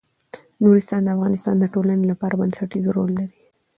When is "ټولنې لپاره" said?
1.73-2.37